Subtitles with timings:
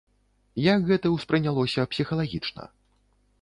[0.67, 2.63] Як гэта ўспрынялося псіхалагічна?